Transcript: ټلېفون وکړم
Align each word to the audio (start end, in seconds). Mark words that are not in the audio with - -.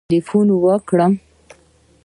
ټلېفون 0.09 0.47
وکړم 0.63 1.11